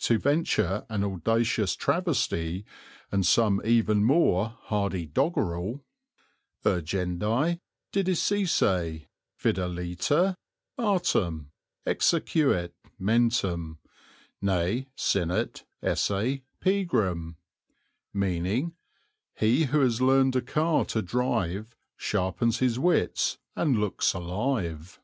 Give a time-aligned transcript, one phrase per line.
[0.00, 2.64] To venture an audacious travesty,
[3.12, 5.84] and some even more hardy doggerel:...
[6.66, 7.60] Urgendi
[7.92, 9.06] didicisse
[9.40, 10.34] fideliter
[10.76, 11.52] artem
[11.86, 13.78] Exacuit mentem,
[14.40, 17.36] nee sinit esse pigram.
[18.12, 24.98] He who has learned a car to drive Sharpens his wits and looks alive.